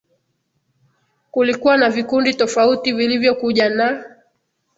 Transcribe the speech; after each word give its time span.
kulikuwa 1.31 1.77
na 1.77 1.89
vikundi 1.89 2.33
tofauti 2.33 2.93
vilivyokuja 2.93 3.69
naa 3.69 4.03